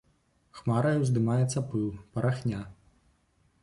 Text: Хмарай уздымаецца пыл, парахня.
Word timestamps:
Хмарай 0.59 0.97
уздымаецца 1.03 1.59
пыл, 1.69 1.87
парахня. 2.15 2.67